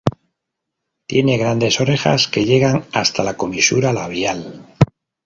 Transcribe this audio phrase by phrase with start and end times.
[1.05, 4.65] Tiene grandes orejas que llegan hasta la comisura labial.